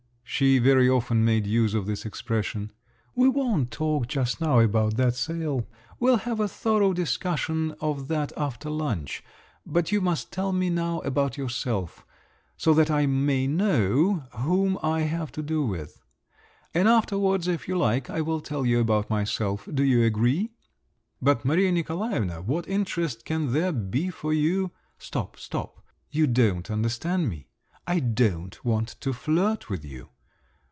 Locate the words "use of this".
1.45-2.03